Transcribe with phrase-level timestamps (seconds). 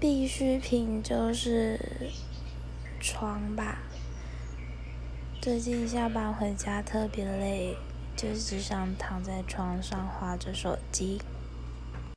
[0.00, 2.10] 必需品就是
[3.00, 3.78] 床吧。
[5.40, 7.76] 最近下班回家特别累
[8.16, 11.20] 就只想躺在床上划着手机。